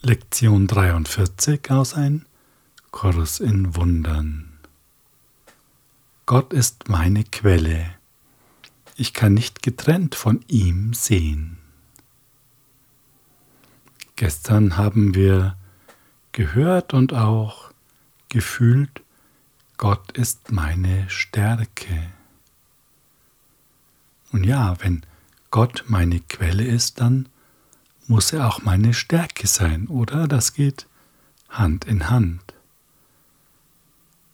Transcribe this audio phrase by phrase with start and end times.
[0.00, 2.24] Lektion 43 aus ein
[2.92, 4.60] Kurs in Wundern.
[6.24, 7.96] Gott ist meine Quelle.
[8.94, 11.58] Ich kann nicht getrennt von ihm sehen.
[14.14, 15.56] Gestern haben wir
[16.30, 17.72] gehört und auch
[18.28, 19.02] gefühlt,
[19.78, 22.12] Gott ist meine Stärke.
[24.30, 25.02] Und ja, wenn
[25.50, 27.28] Gott meine Quelle ist, dann
[28.08, 30.26] muss er auch meine Stärke sein, oder?
[30.26, 30.86] Das geht
[31.48, 32.42] Hand in Hand.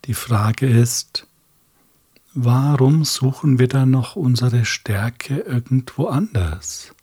[0.06, 1.26] Die Frage ist,
[2.34, 6.94] warum suchen wir dann noch unsere Stärke irgendwo anders?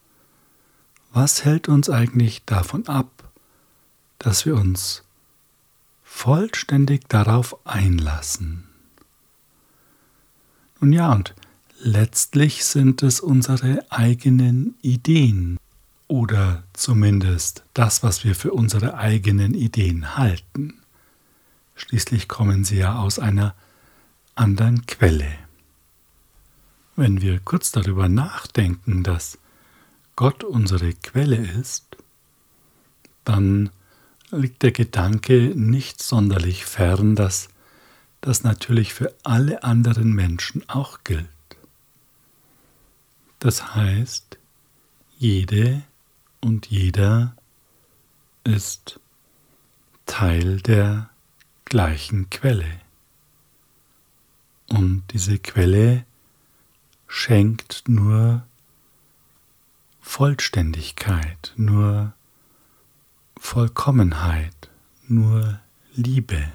[1.11, 3.09] Was hält uns eigentlich davon ab,
[4.17, 5.03] dass wir uns
[6.03, 8.63] vollständig darauf einlassen?
[10.79, 11.35] Nun ja, und
[11.79, 15.57] letztlich sind es unsere eigenen Ideen,
[16.11, 20.81] oder zumindest das, was wir für unsere eigenen Ideen halten.
[21.73, 23.55] Schließlich kommen sie ja aus einer
[24.35, 25.31] anderen Quelle.
[26.97, 29.37] Wenn wir kurz darüber nachdenken, dass
[30.17, 31.95] Gott unsere Quelle ist,
[33.23, 33.69] dann
[34.31, 37.47] liegt der Gedanke nicht sonderlich fern, dass
[38.19, 41.29] das natürlich für alle anderen Menschen auch gilt.
[43.39, 44.37] Das heißt,
[45.17, 45.83] jede
[46.41, 47.35] und jeder
[48.43, 48.99] ist
[50.05, 51.09] Teil der
[51.65, 52.81] gleichen Quelle.
[54.67, 56.05] Und diese Quelle
[57.07, 58.45] schenkt nur
[60.01, 62.13] Vollständigkeit, nur
[63.37, 64.69] Vollkommenheit,
[65.07, 65.59] nur
[65.93, 66.51] Liebe.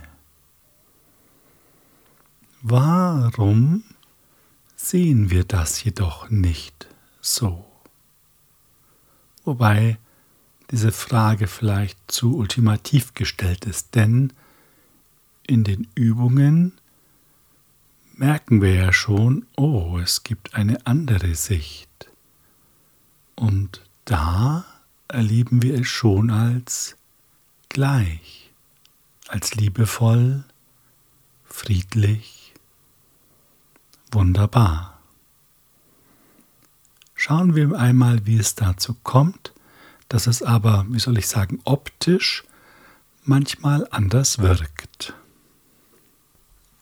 [2.62, 3.84] Warum
[4.76, 6.88] sehen wir das jedoch nicht
[7.20, 7.65] so?
[9.46, 9.98] Wobei
[10.70, 14.32] diese Frage vielleicht zu ultimativ gestellt ist, denn
[15.46, 16.72] in den Übungen
[18.14, 21.88] merken wir ja schon, oh, es gibt eine andere Sicht.
[23.36, 24.64] Und da
[25.08, 26.96] erleben wir es schon als
[27.68, 28.50] gleich,
[29.28, 30.44] als liebevoll,
[31.44, 32.54] friedlich,
[34.10, 34.95] wunderbar.
[37.18, 39.52] Schauen wir einmal, wie es dazu kommt,
[40.08, 42.44] dass es aber, wie soll ich sagen, optisch
[43.24, 45.14] manchmal anders wirkt.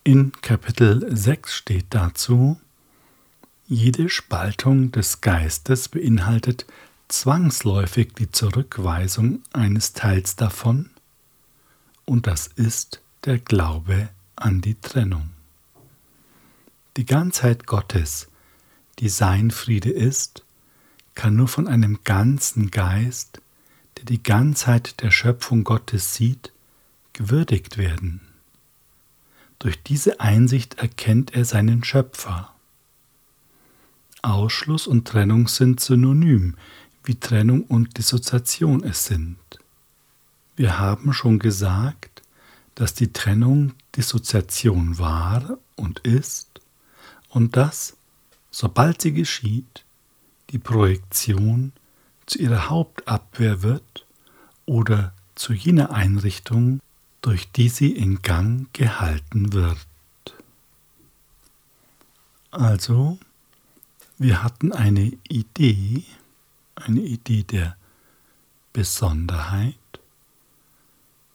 [0.02, 2.60] In Kapitel 6 steht dazu,
[3.66, 6.66] jede Spaltung des Geistes beinhaltet
[7.08, 10.90] zwangsläufig die Zurückweisung eines Teils davon,
[12.04, 15.30] und das ist der Glaube an die Trennung.
[16.98, 18.28] Die Ganzheit Gottes
[18.98, 20.44] die sein Friede ist,
[21.14, 23.40] kann nur von einem ganzen Geist,
[23.98, 26.52] der die Ganzheit der Schöpfung Gottes sieht,
[27.12, 28.20] gewürdigt werden.
[29.58, 32.52] Durch diese Einsicht erkennt er seinen Schöpfer.
[34.22, 36.56] Ausschluss und Trennung sind synonym,
[37.04, 39.36] wie Trennung und Dissoziation es sind.
[40.56, 42.22] Wir haben schon gesagt,
[42.74, 46.60] dass die Trennung Dissoziation war und ist
[47.28, 47.96] und dass,
[48.54, 49.84] sobald sie geschieht,
[50.50, 51.72] die Projektion
[52.24, 54.06] zu ihrer Hauptabwehr wird
[54.64, 56.80] oder zu jener Einrichtung,
[57.20, 59.86] durch die sie in Gang gehalten wird.
[62.52, 63.18] Also,
[64.18, 66.04] wir hatten eine Idee,
[66.76, 67.76] eine Idee der
[68.72, 69.74] Besonderheit.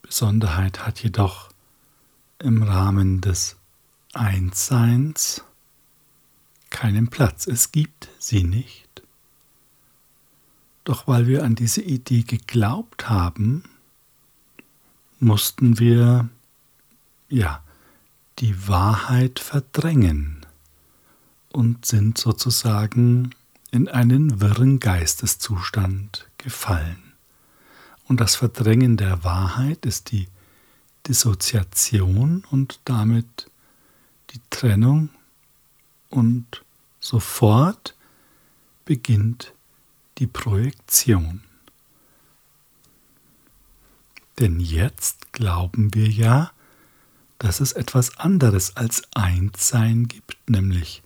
[0.03, 1.49] Besonderheit hat jedoch
[2.39, 3.57] im Rahmen des
[4.13, 5.43] Einsseins
[6.69, 9.03] keinen Platz, es gibt sie nicht.
[10.83, 13.63] Doch weil wir an diese Idee geglaubt haben,
[15.19, 16.29] mussten wir,
[17.29, 17.63] ja,
[18.39, 20.45] die Wahrheit verdrängen
[21.51, 23.35] und sind sozusagen
[23.71, 27.13] in einen wirren Geisteszustand gefallen.
[28.07, 30.27] Und das Verdrängen der Wahrheit ist die
[31.07, 33.51] Dissoziation und damit
[34.31, 35.09] die Trennung
[36.09, 36.63] und
[36.99, 37.95] sofort
[38.85, 39.53] beginnt
[40.17, 41.41] die Projektion.
[44.39, 46.51] Denn jetzt glauben wir ja,
[47.39, 51.03] dass es etwas anderes als Einssein gibt, nämlich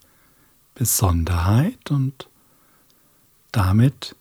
[0.75, 2.27] Besonderheit und
[3.51, 4.15] damit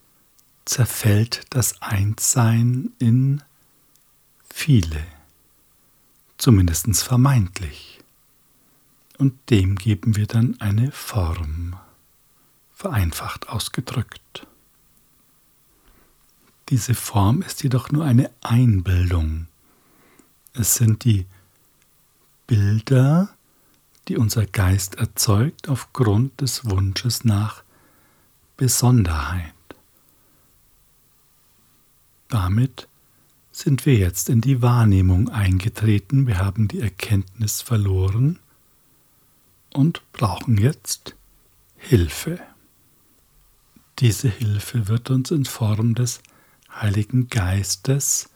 [0.64, 3.43] zerfällt das Einssein in
[4.52, 5.05] viele,
[6.37, 8.02] zumindest vermeintlich
[9.23, 11.77] und dem geben wir dann eine Form,
[12.73, 14.49] vereinfacht ausgedrückt.
[16.71, 19.47] Diese Form ist jedoch nur eine Einbildung.
[20.55, 21.27] Es sind die
[22.49, 23.29] Bilder,
[24.09, 27.63] die unser Geist erzeugt aufgrund des Wunsches nach
[28.57, 29.55] Besonderheit.
[32.27, 32.89] Damit
[33.53, 38.41] sind wir jetzt in die Wahrnehmung eingetreten, wir haben die Erkenntnis verloren
[39.75, 41.15] und brauchen jetzt
[41.77, 42.41] Hilfe.
[43.99, 46.21] Diese Hilfe wird uns in Form des
[46.71, 48.31] Heiligen Geistes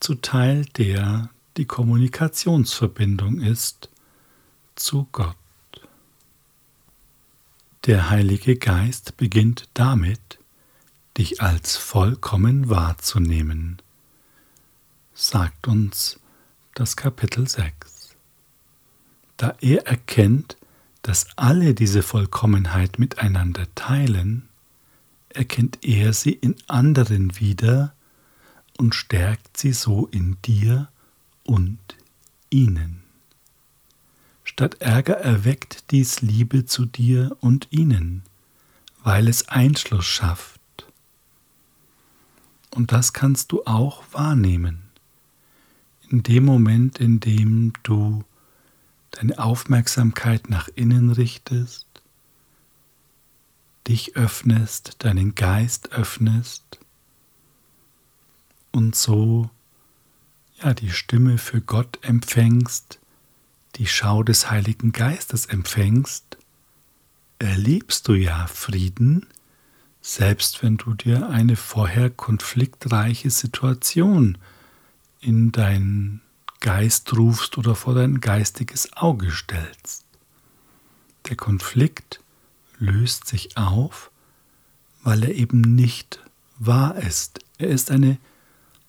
[0.00, 3.88] zuteil, der die Kommunikationsverbindung ist
[4.76, 5.36] zu Gott.
[7.86, 10.38] Der Heilige Geist beginnt damit,
[11.16, 13.82] dich als vollkommen wahrzunehmen,
[15.14, 16.20] sagt uns
[16.74, 18.16] das Kapitel 6.
[19.36, 20.56] Da er erkennt,
[21.08, 24.46] dass alle diese Vollkommenheit miteinander teilen,
[25.30, 27.94] erkennt er sie in anderen wieder
[28.76, 30.88] und stärkt sie so in dir
[31.44, 31.78] und
[32.50, 33.00] ihnen.
[34.44, 38.22] Statt Ärger erweckt dies Liebe zu dir und ihnen,
[39.02, 40.60] weil es Einschluss schafft.
[42.74, 44.82] Und das kannst du auch wahrnehmen.
[46.10, 48.24] In dem Moment, in dem du
[49.10, 51.86] deine Aufmerksamkeit nach innen richtest,
[53.86, 56.78] dich öffnest, deinen Geist öffnest
[58.72, 59.50] und so
[60.62, 62.98] ja die Stimme für Gott empfängst,
[63.76, 66.36] die Schau des Heiligen Geistes empfängst,
[67.38, 69.26] erlebst du ja Frieden,
[70.00, 74.38] selbst wenn du dir eine vorher konfliktreiche Situation
[75.20, 76.20] in deinen
[76.60, 80.04] Geist rufst oder vor dein geistiges Auge stellst.
[81.28, 82.20] Der Konflikt
[82.78, 84.10] löst sich auf,
[85.02, 86.20] weil er eben nicht
[86.58, 87.40] wahr ist.
[87.58, 88.18] Er ist eine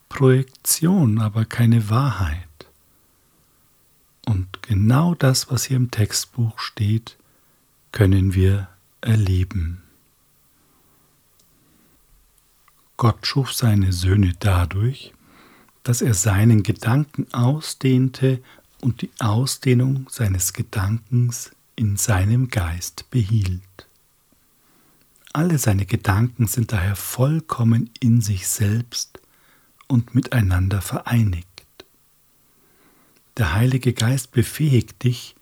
[0.10, 2.48] Projektion, aber keine Wahrheit.
[4.26, 7.18] Und genau das, was hier im Textbuch steht,
[7.92, 8.68] können wir
[9.02, 9.82] erleben.
[12.98, 15.14] Gott schuf seine Söhne dadurch,
[15.84, 18.42] dass er seinen Gedanken ausdehnte
[18.82, 23.62] und die Ausdehnung seines Gedankens in seinem Geist behielt.
[25.32, 29.20] Alle seine Gedanken sind daher vollkommen in sich selbst
[29.88, 31.48] und miteinander vereinigt.
[33.38, 35.36] Der Heilige Geist befähigt dich,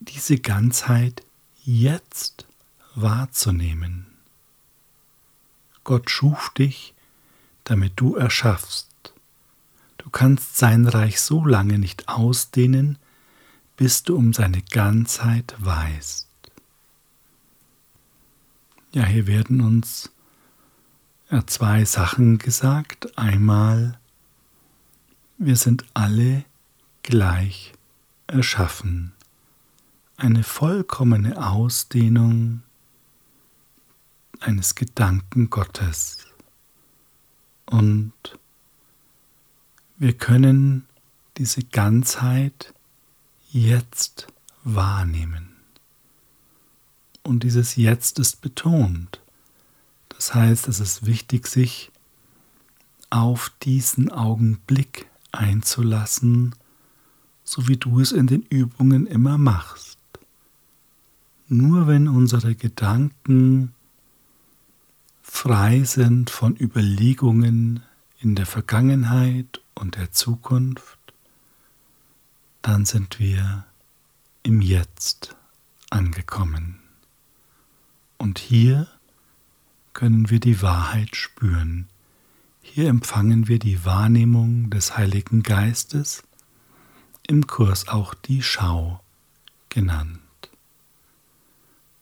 [0.00, 1.22] diese Ganzheit
[1.64, 2.46] jetzt
[2.94, 4.06] wahrzunehmen.
[5.84, 6.94] Gott schuf dich,
[7.64, 8.87] damit du erschaffst.
[10.08, 12.96] Du kannst sein Reich so lange nicht ausdehnen,
[13.76, 16.26] bis du um seine Ganzheit weißt.
[18.92, 20.10] Ja, hier werden uns
[21.44, 23.18] zwei Sachen gesagt.
[23.18, 23.98] Einmal,
[25.36, 26.46] wir sind alle
[27.02, 27.74] gleich
[28.28, 29.12] erschaffen.
[30.16, 32.62] Eine vollkommene Ausdehnung
[34.40, 36.24] eines Gedanken Gottes.
[37.66, 38.14] Und
[39.98, 40.86] wir können
[41.36, 42.72] diese Ganzheit
[43.50, 44.28] jetzt
[44.62, 45.48] wahrnehmen.
[47.22, 49.20] Und dieses Jetzt ist betont.
[50.08, 51.90] Das heißt, es ist wichtig, sich
[53.10, 56.54] auf diesen Augenblick einzulassen,
[57.44, 59.98] so wie du es in den Übungen immer machst.
[61.48, 63.72] Nur wenn unsere Gedanken
[65.22, 67.82] frei sind von Überlegungen
[68.20, 70.98] in der Vergangenheit und der Zukunft,
[72.62, 73.64] dann sind wir
[74.42, 75.36] im Jetzt
[75.90, 76.80] angekommen.
[78.18, 78.88] Und hier
[79.92, 81.88] können wir die Wahrheit spüren.
[82.60, 86.24] Hier empfangen wir die Wahrnehmung des Heiligen Geistes,
[87.26, 89.00] im Kurs auch die Schau
[89.68, 90.18] genannt.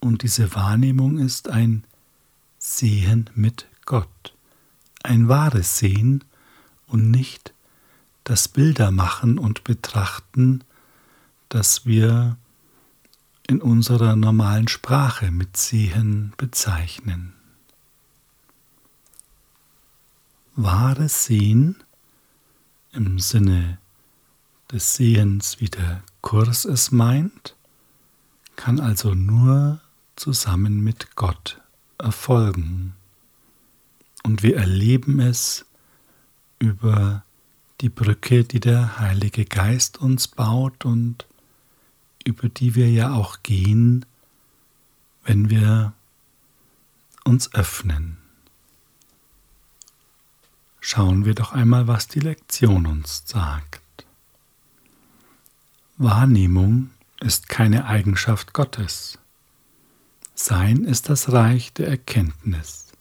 [0.01, 1.85] Und diese Wahrnehmung ist ein
[2.59, 4.35] Sehen mit Gott,
[5.03, 6.25] ein wahres Sehen
[6.87, 7.53] und nicht
[8.27, 10.63] das Bildermachen und Betrachten,
[11.49, 12.37] das wir
[13.47, 17.37] in unserer normalen Sprache mit Sehen bezeichnen.
[20.57, 21.77] wahres Sehen
[22.93, 23.79] im Sinne
[24.73, 27.55] des Sehens, wie der Kurs es meint,
[28.57, 29.81] kann also nur
[30.17, 31.61] zusammen mit Gott
[31.99, 32.95] erfolgen.
[34.23, 35.67] Und wir erleben es
[36.59, 37.23] über
[37.81, 41.27] die Brücke, die der Heilige Geist uns baut und
[42.25, 44.05] über die wir ja auch gehen,
[45.25, 45.93] wenn wir
[47.25, 48.19] uns öffnen.
[50.87, 53.83] schauen wir doch einmal, was die Lektion uns sagt.
[55.97, 59.19] Wahrnehmung ist keine Eigenschaft Gottes.
[60.37, 62.93] Sein ist das Reich der Erkenntnis.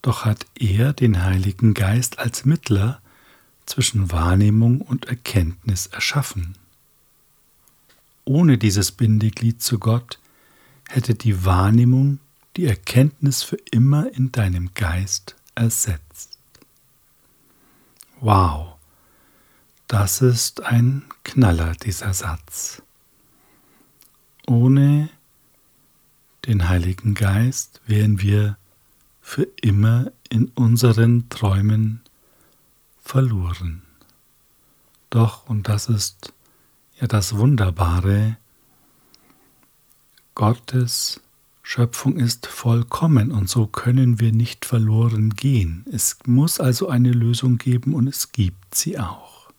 [0.00, 3.00] Doch hat er den Heiligen Geist als Mittler
[3.66, 6.56] zwischen Wahrnehmung und Erkenntnis erschaffen.
[8.24, 10.18] Ohne dieses Bindeglied zu Gott
[10.88, 12.18] hätte die Wahrnehmung
[12.56, 16.38] die Erkenntnis für immer in deinem Geist ersetzt.
[18.20, 18.76] Wow,
[19.88, 22.82] das ist ein Knaller, dieser Satz.
[24.46, 25.10] Ohne
[26.46, 28.56] den Heiligen Geist wären wir
[29.20, 32.00] für immer in unseren Träumen
[33.06, 33.82] verloren.
[35.10, 36.32] Doch, und das ist
[37.00, 38.36] ja das Wunderbare,
[40.34, 41.22] Gottes
[41.62, 45.84] Schöpfung ist vollkommen und so können wir nicht verloren gehen.
[45.90, 49.50] Es muss also eine Lösung geben und es gibt sie auch.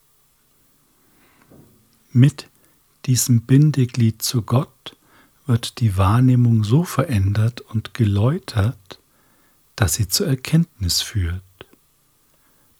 [2.12, 2.48] Mit
[3.06, 4.96] diesem Bindeglied zu Gott
[5.46, 9.00] wird die Wahrnehmung so verändert und geläutert,
[9.76, 11.42] dass sie zur Erkenntnis führt.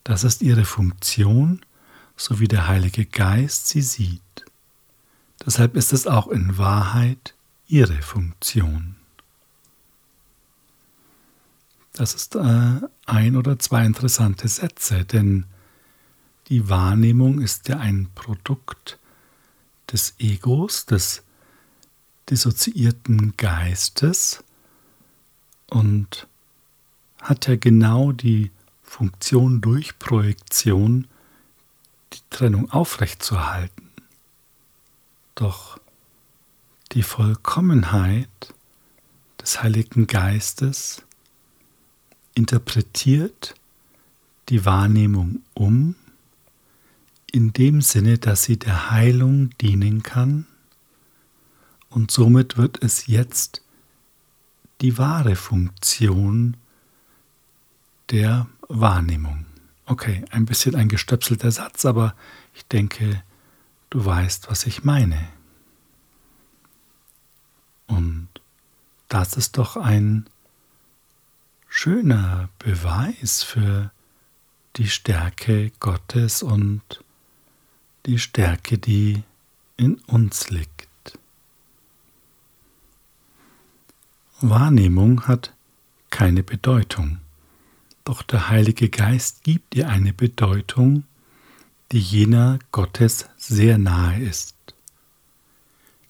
[0.08, 1.60] Das ist ihre Funktion,
[2.16, 4.22] so wie der Heilige Geist sie sieht.
[5.44, 7.34] Deshalb ist es auch in Wahrheit
[7.66, 8.96] ihre Funktion.
[11.92, 15.44] Das ist äh, ein oder zwei interessante Sätze, denn
[16.48, 18.98] die Wahrnehmung ist ja ein Produkt
[19.92, 21.22] des Egos, des
[22.30, 24.42] dissoziierten Geistes
[25.66, 26.26] und
[27.20, 28.50] hat ja genau die
[28.88, 31.06] Funktion durch Projektion,
[32.12, 33.90] die Trennung aufrechtzuerhalten.
[35.34, 35.78] Doch
[36.92, 38.54] die Vollkommenheit
[39.40, 41.02] des Heiligen Geistes
[42.34, 43.54] interpretiert
[44.48, 45.94] die Wahrnehmung um,
[47.30, 50.46] in dem Sinne, dass sie der Heilung dienen kann
[51.90, 53.62] und somit wird es jetzt
[54.80, 56.56] die wahre Funktion
[58.10, 59.46] der Wahrnehmung.
[59.86, 62.14] Okay, ein bisschen ein gestöpselter Satz, aber
[62.54, 63.22] ich denke,
[63.90, 65.28] du weißt, was ich meine.
[67.86, 68.28] Und
[69.08, 70.28] das ist doch ein
[71.68, 73.90] schöner Beweis für
[74.76, 77.02] die Stärke Gottes und
[78.06, 79.22] die Stärke, die
[79.76, 81.18] in uns liegt.
[84.40, 85.52] Wahrnehmung hat
[86.10, 87.20] keine Bedeutung,
[88.08, 91.04] doch der Heilige Geist gibt ihr eine Bedeutung,
[91.92, 94.56] die jener Gottes sehr nahe ist.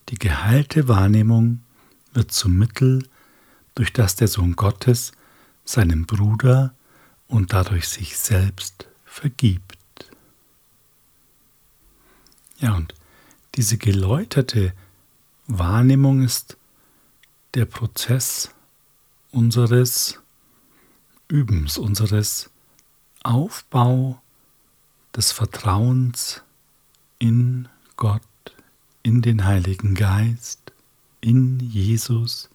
[0.09, 1.61] Die geheilte Wahrnehmung
[2.13, 3.05] wird zum Mittel,
[3.75, 5.11] durch das der Sohn Gottes
[5.65, 6.73] seinem Bruder
[7.27, 9.77] und dadurch sich selbst vergibt.
[12.61, 12.95] Ja, und
[13.57, 14.73] diese geläuterte
[15.49, 16.59] Wahrnehmung ist
[17.55, 18.55] der Prozess
[19.33, 20.21] unseres
[21.29, 22.51] Übens, unseres
[23.23, 24.21] Aufbau
[25.15, 26.43] des Vertrauens
[27.19, 28.23] in Gott,
[29.03, 30.73] in den Heiligen Geist,
[31.21, 32.49] in Jesus,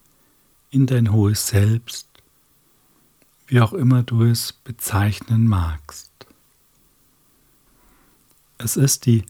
[0.70, 2.08] in dein hohes Selbst,
[3.46, 6.10] wie auch immer du es bezeichnen magst.
[8.58, 9.24] Es ist die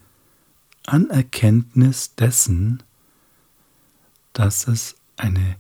[0.86, 2.82] Anerkenntnis dessen,
[4.32, 5.56] dass es eine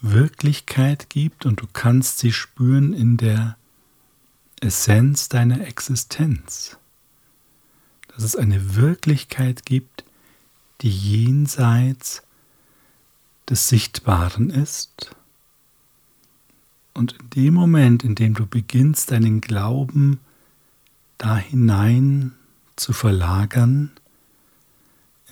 [0.00, 3.56] Wirklichkeit gibt und du kannst sie spüren in der
[4.60, 6.78] Essenz deiner Existenz.
[8.08, 10.04] Dass es eine Wirklichkeit gibt,
[10.80, 12.22] die jenseits
[13.48, 15.14] des Sichtbaren ist.
[16.94, 20.20] Und in dem Moment, in dem du beginnst, deinen Glauben
[21.16, 22.34] da hinein
[22.76, 23.90] zu verlagern,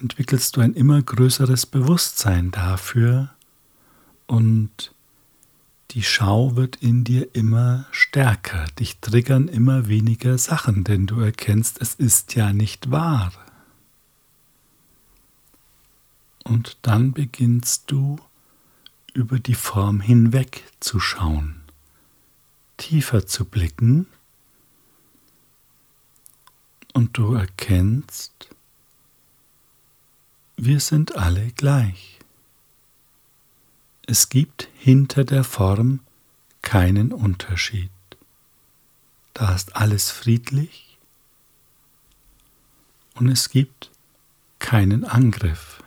[0.00, 3.30] entwickelst du ein immer größeres Bewusstsein dafür
[4.26, 4.92] und
[5.92, 11.80] die Schau wird in dir immer stärker, dich triggern immer weniger Sachen, denn du erkennst,
[11.80, 13.32] es ist ja nicht wahr.
[16.44, 18.18] Und dann beginnst du
[19.14, 21.62] über die Form hinweg zu schauen,
[22.76, 24.06] tiefer zu blicken
[26.92, 28.50] und du erkennst,
[30.56, 32.15] wir sind alle gleich.
[34.06, 36.00] Es gibt hinter der Form
[36.62, 37.90] keinen Unterschied.
[39.34, 40.96] Da ist alles friedlich
[43.14, 43.90] und es gibt
[44.60, 45.82] keinen Angriff.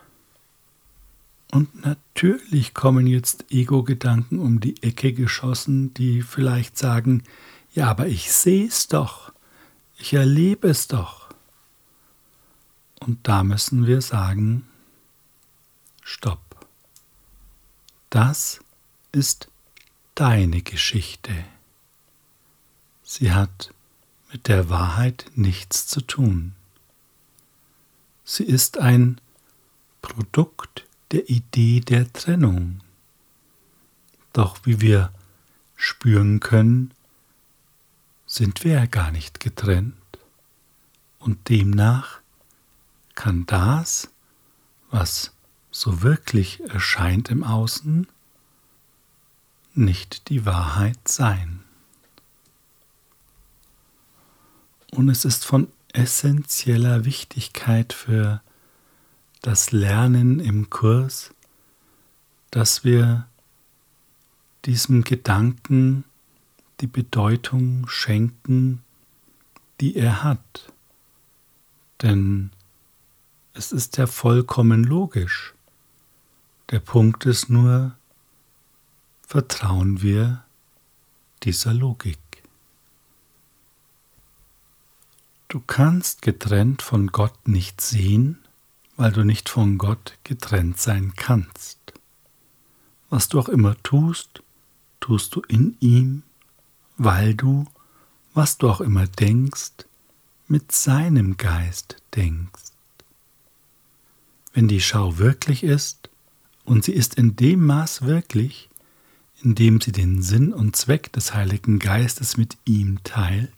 [1.52, 7.24] Und natürlich kommen jetzt Ego-Gedanken um die Ecke geschossen, die vielleicht sagen,
[7.74, 9.32] Ja, aber ich sehe es doch,
[9.98, 11.30] ich erlebe es doch.
[13.00, 14.68] Und da müssen wir sagen,
[16.04, 16.49] stopp.
[18.10, 18.60] Das
[19.12, 19.50] ist
[20.16, 21.46] deine Geschichte.
[23.04, 23.72] Sie hat
[24.32, 26.56] mit der Wahrheit nichts zu tun.
[28.24, 29.20] Sie ist ein
[30.02, 32.82] Produkt der Idee der Trennung.
[34.34, 35.12] Doch wie wir
[35.76, 36.94] spüren können,
[38.26, 39.96] sind wir ja gar nicht getrennt
[41.20, 42.20] und demnach
[43.16, 44.10] kann das,
[44.92, 45.32] was
[45.72, 48.08] so wirklich erscheint im Außen,
[49.74, 51.64] nicht die Wahrheit sein.
[54.92, 58.42] Und es ist von essentieller Wichtigkeit für
[59.42, 61.34] das Lernen im Kurs,
[62.52, 63.28] dass wir
[64.66, 66.04] diesem Gedanken
[66.82, 68.82] die Bedeutung schenken,
[69.80, 70.74] die er hat.
[72.02, 72.52] Denn
[73.54, 75.54] es ist ja vollkommen logisch.
[76.72, 77.96] Der Punkt ist nur,
[79.26, 80.44] vertrauen wir
[81.42, 82.20] dieser Logik.
[85.48, 88.38] Du kannst getrennt von Gott nicht sehen,
[88.98, 91.80] weil du nicht von Gott getrennt sein kannst.
[93.10, 94.44] Was du auch immer tust,
[95.00, 96.22] tust du in ihm,
[96.98, 97.66] weil du,
[98.36, 99.72] was du auch immer denkst,
[100.48, 102.74] mit seinem Geist denkst.
[104.54, 106.09] Wenn die Schau wirklich ist,
[106.70, 108.70] und sie ist in dem Maß wirklich,
[109.42, 113.52] in dem sie den Sinn und Zweck des Heiligen Geistes mit ihm teilt,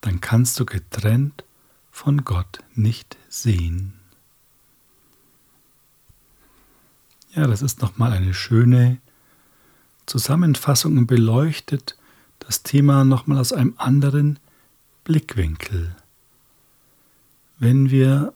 [0.00, 1.44] dann kannst du getrennt
[1.92, 3.92] von Gott nicht sehen.
[7.36, 8.98] Ja, das ist nochmal eine schöne
[10.06, 11.96] Zusammenfassung und beleuchtet
[12.40, 14.40] das Thema nochmal aus einem anderen
[15.04, 15.94] Blickwinkel.
[17.60, 18.32] Wenn wir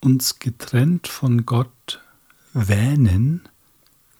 [0.00, 2.00] uns getrennt von Gott
[2.54, 3.42] wähnen,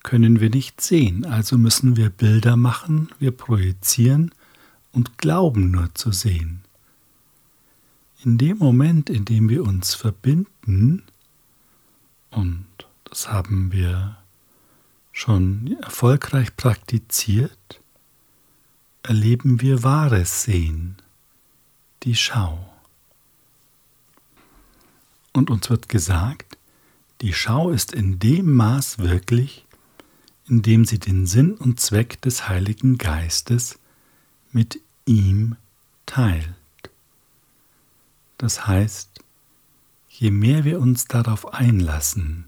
[0.03, 4.33] können wir nicht sehen, also müssen wir Bilder machen, wir projizieren
[4.93, 6.61] und glauben nur zu sehen.
[8.23, 11.03] In dem Moment, in dem wir uns verbinden,
[12.31, 12.67] und
[13.05, 14.17] das haben wir
[15.13, 17.81] schon erfolgreich praktiziert,
[19.03, 20.97] erleben wir wahres Sehen,
[22.03, 22.73] die Schau.
[25.33, 26.57] Und uns wird gesagt,
[27.21, 29.65] die Schau ist in dem Maß wirklich,
[30.49, 33.79] in dem sie den Sinn und Zweck des Heiligen Geistes
[34.53, 35.57] mit ihm
[36.07, 36.55] teilt.
[38.39, 39.11] Das heißt,
[40.09, 42.45] je mehr wir uns darauf einlassen,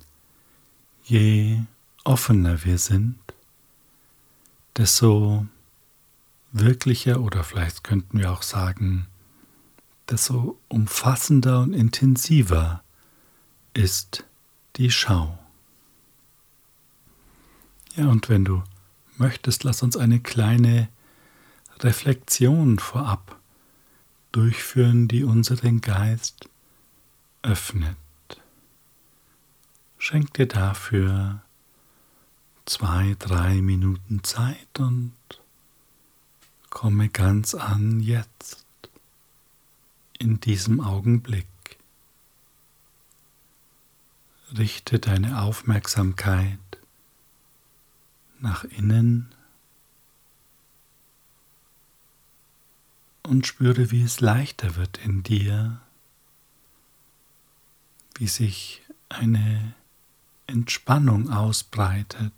[1.05, 1.61] je
[2.05, 3.19] offener wir sind,
[4.77, 5.47] desto
[6.53, 9.07] wirklicher oder vielleicht könnten wir auch sagen,
[10.09, 12.83] desto umfassender und intensiver
[13.75, 14.26] ist
[14.77, 15.39] die Schau.
[17.95, 18.63] Ja, und wenn du
[19.17, 20.89] möchtest, lass uns eine kleine
[21.81, 23.39] Reflexion vorab
[24.33, 26.49] durchführen, die unseren Geist
[27.43, 27.97] öffnet.
[29.99, 31.41] Schenk dir dafür
[32.67, 35.15] zwei, drei Minuten Zeit und
[36.69, 38.67] komme ganz an jetzt
[40.19, 41.47] in diesem Augenblick.
[44.59, 46.59] Richte deine Aufmerksamkeit
[48.41, 49.35] nach innen
[53.23, 55.81] und spüre, wie es leichter wird in dir,
[58.15, 59.75] wie sich eine
[60.47, 62.33] Entspannung ausbreitet,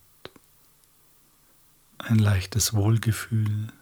[1.99, 3.73] ein leichtes Wohlgefühl.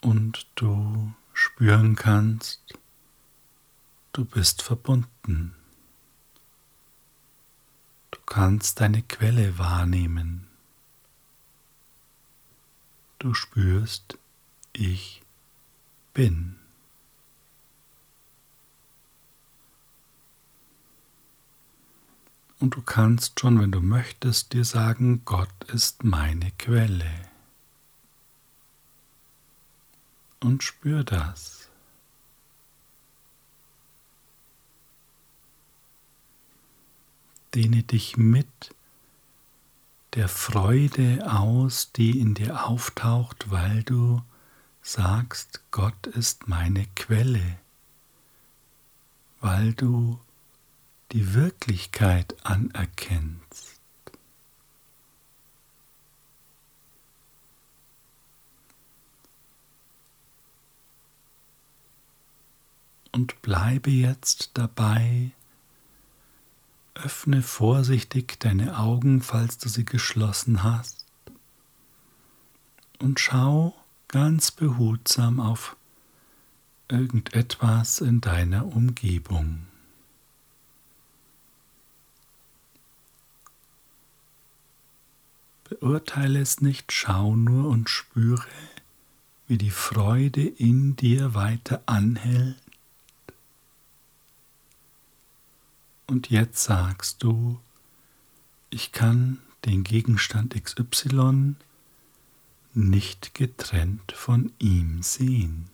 [0.00, 2.78] Und du spüren kannst,
[4.12, 5.54] du bist verbunden.
[8.10, 10.46] Du kannst deine Quelle wahrnehmen.
[13.18, 14.16] Du spürst,
[14.72, 15.22] ich
[16.14, 16.58] bin.
[22.60, 27.10] Und du kannst schon, wenn du möchtest, dir sagen, Gott ist meine Quelle.
[30.40, 31.57] Und spür das.
[37.58, 38.72] dehne dich mit
[40.14, 44.22] der Freude aus, die in dir auftaucht, weil du
[44.80, 47.58] sagst, Gott ist meine Quelle,
[49.40, 50.20] weil du
[51.10, 53.80] die Wirklichkeit anerkennst.
[63.10, 65.32] Und bleibe jetzt dabei,
[67.02, 71.04] Öffne vorsichtig deine Augen, falls du sie geschlossen hast.
[72.98, 73.74] Und schau
[74.08, 75.76] ganz behutsam auf
[76.88, 79.66] irgendetwas in deiner Umgebung.
[85.68, 88.46] Beurteile es nicht, schau nur und spüre,
[89.46, 92.56] wie die Freude in dir weiter anhält.
[96.08, 97.60] Und jetzt sagst du,
[98.70, 101.54] ich kann den Gegenstand XY
[102.72, 105.68] nicht getrennt von ihm sehen.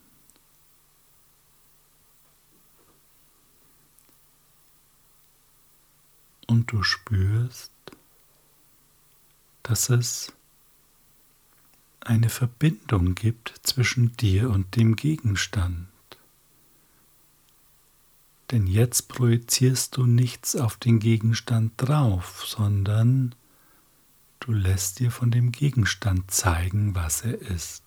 [6.48, 7.70] Und du spürst,
[9.62, 10.32] dass es
[12.00, 15.86] eine Verbindung gibt zwischen dir und dem Gegenstand.
[18.50, 23.34] Denn jetzt projizierst du nichts auf den Gegenstand drauf, sondern
[24.40, 27.82] du lässt dir von dem Gegenstand zeigen, was er ist.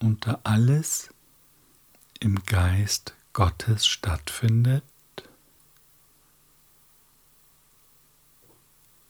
[0.00, 1.10] Und da alles
[2.20, 4.84] im Geist Gottes stattfindet,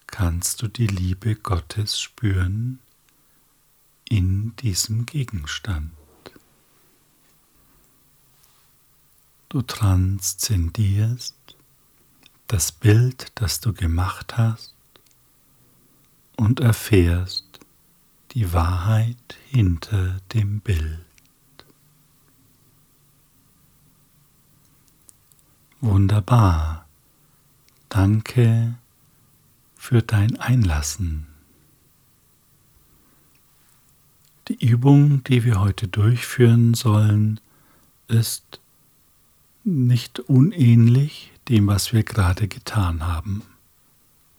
[0.07, 2.81] kannst du die Liebe Gottes spüren
[4.05, 5.98] in diesem Gegenstand.
[9.51, 11.35] Du transzendierst
[12.49, 14.75] das Bild, das du gemacht hast
[16.37, 17.47] und erfährst
[18.33, 21.01] die Wahrheit hinter dem Bild.
[25.81, 26.87] Wunderbar.
[27.89, 28.75] Danke
[29.77, 31.27] für dein Einlassen.
[34.49, 37.41] Die Übung, die wir heute durchführen sollen,
[38.09, 38.61] ist
[39.69, 43.43] nicht unähnlich dem, was wir gerade getan haben.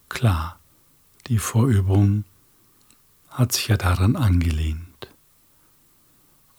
[0.10, 0.60] Klar,
[1.28, 2.24] die Vorübung
[3.30, 5.08] hat sich ja daran angelehnt.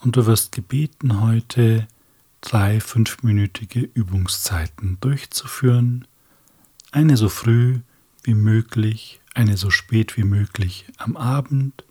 [0.00, 1.86] Und du wirst gebeten, heute
[2.40, 6.06] drei fünfminütige Übungszeiten durchzuführen,
[6.90, 7.80] eine so früh
[8.22, 11.84] wie möglich, eine so spät wie möglich am Abend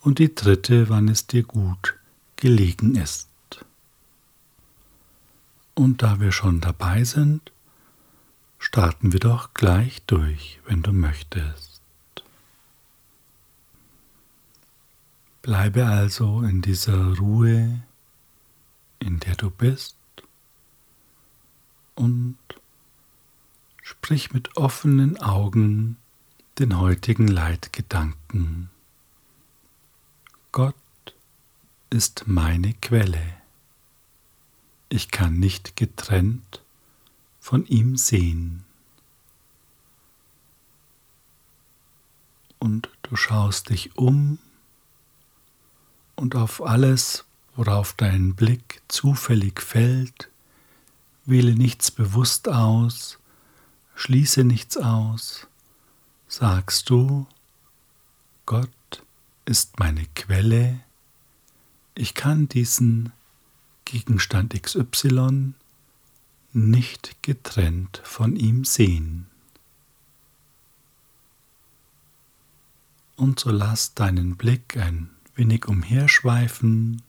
[0.00, 1.94] und die dritte, wann es dir gut
[2.36, 3.28] gelegen ist.
[5.74, 7.52] Und da wir schon dabei sind,
[8.58, 11.82] starten wir doch gleich durch, wenn du möchtest.
[15.42, 17.82] Bleibe also in dieser Ruhe,
[19.00, 19.96] in der du bist
[21.94, 22.38] und
[23.82, 25.98] sprich mit offenen Augen
[26.58, 28.70] den heutigen Leitgedanken.
[30.52, 30.74] Gott
[31.90, 33.43] ist meine Quelle
[34.88, 36.62] ich kann nicht getrennt
[37.40, 38.64] von ihm sehen.
[42.58, 44.38] Und du schaust dich um
[46.16, 47.24] und auf alles,
[47.56, 50.30] worauf dein Blick zufällig fällt,
[51.26, 53.18] wähle nichts bewusst aus,
[53.94, 55.46] schließe nichts aus,
[56.28, 57.26] sagst du,
[58.46, 58.70] Gott
[59.44, 60.80] ist meine Quelle,
[61.94, 63.12] ich kann diesen
[63.84, 65.54] Gegenstand XY
[66.52, 69.26] nicht getrennt von ihm sehen.
[73.16, 77.02] Und so lass deinen Blick ein wenig umherschweifen.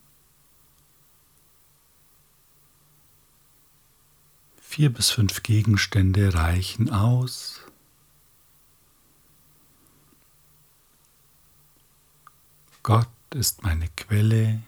[4.61, 7.61] Vier bis fünf Gegenstände reichen aus.
[12.83, 14.61] Gott ist meine Quelle,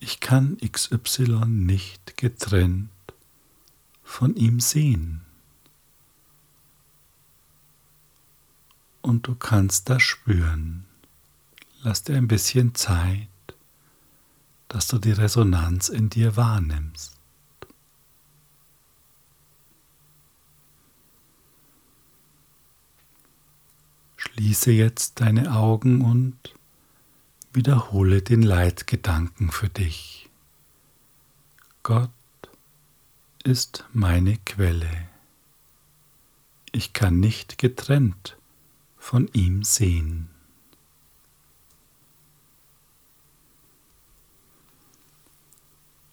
[0.00, 2.90] ich kann XY nicht getrennt
[4.02, 5.20] von ihm sehen.
[9.02, 10.84] Und du kannst das spüren.
[11.82, 13.28] Lass dir ein bisschen Zeit,
[14.68, 17.16] dass du die Resonanz in dir wahrnimmst.
[24.16, 26.36] Schließe jetzt deine Augen und
[27.52, 30.30] Wiederhole den Leitgedanken für dich.
[31.82, 32.10] Gott
[33.42, 35.08] ist meine Quelle.
[36.70, 38.36] Ich kann nicht getrennt
[38.98, 40.28] von ihm sehen.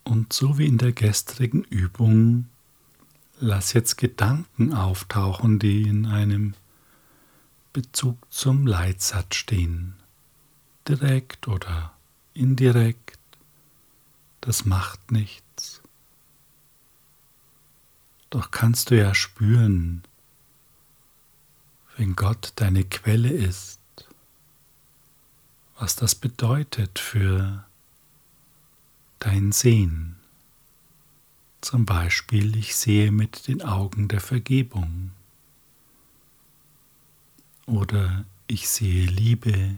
[0.06, 2.48] Und so wie in der gestrigen Übung,
[3.40, 6.56] lass jetzt Gedanken auftauchen, die in einem
[7.74, 9.97] Bezug zum Leitsatz stehen
[10.88, 11.94] direkt oder
[12.34, 13.20] indirekt.
[14.42, 15.82] das macht nichts.
[18.30, 20.04] Doch kannst du ja spüren,
[21.98, 23.80] wenn Gott deine Quelle ist,
[25.78, 27.66] was das bedeutet für
[29.20, 30.18] dein Sehen.
[31.62, 35.12] Zum Beispiel, ich sehe mit den Augen der Vergebung
[37.66, 39.76] oder ich sehe Liebe.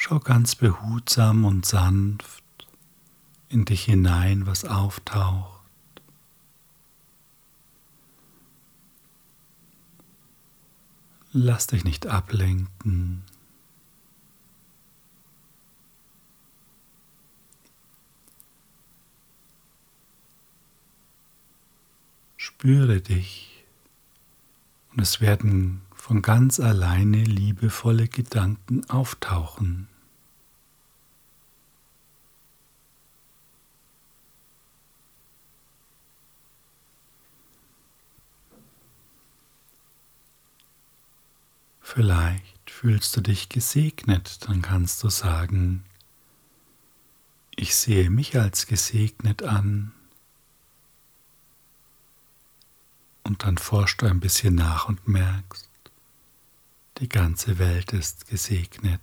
[0.00, 2.44] Schau ganz behutsam und sanft
[3.48, 5.60] in dich hinein, was auftaucht.
[11.32, 13.24] Lass dich nicht ablenken.
[22.36, 23.64] Spüre dich
[24.92, 29.88] und es werden von ganz alleine liebevolle Gedanken auftauchen.
[41.82, 45.84] Vielleicht fühlst du dich gesegnet, dann kannst du sagen,
[47.54, 49.92] ich sehe mich als gesegnet an.
[53.24, 55.68] Und dann forschst du ein bisschen nach und merkst,
[56.98, 59.00] die ganze Welt ist gesegnet.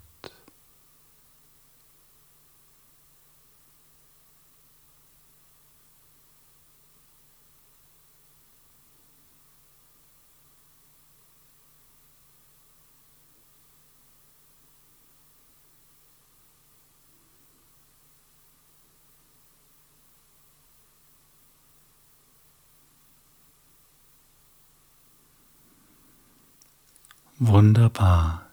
[27.38, 28.50] Wunderbar.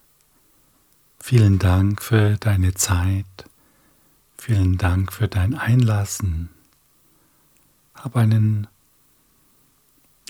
[1.20, 3.26] Vielen Dank für deine Zeit.
[4.36, 6.48] Vielen Dank für dein Einlassen.
[7.94, 8.66] Hab einen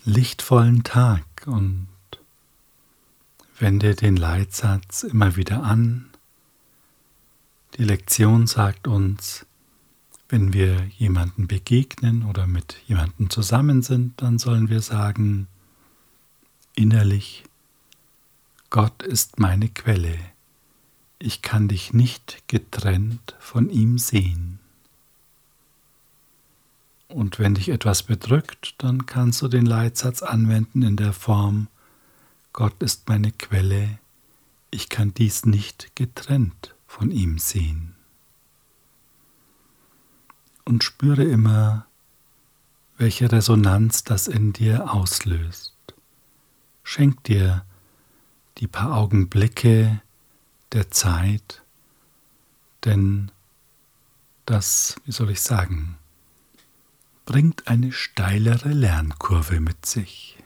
[0.04, 1.88] lichtvollen Tag und
[3.58, 6.10] wende den Leitsatz immer wieder an.
[7.78, 9.46] Die Lektion sagt uns,
[10.28, 15.46] wenn wir jemanden begegnen oder mit jemandem zusammen sind, dann sollen wir sagen,
[16.74, 17.44] innerlich,
[18.72, 20.18] Gott ist meine Quelle,
[21.18, 24.60] ich kann dich nicht getrennt von ihm sehen.
[27.08, 31.68] Und wenn dich etwas bedrückt, dann kannst du den Leitsatz anwenden in der Form,
[32.54, 33.98] Gott ist meine Quelle,
[34.70, 37.94] ich kann dies nicht getrennt von ihm sehen.
[40.64, 41.84] Und spüre immer,
[42.96, 45.74] welche Resonanz das in dir auslöst.
[46.82, 47.66] Schenk dir
[48.58, 50.00] die paar Augenblicke
[50.72, 51.62] der Zeit,
[52.84, 53.30] denn
[54.46, 55.96] das, wie soll ich sagen,
[57.24, 60.41] bringt eine steilere Lernkurve mit sich.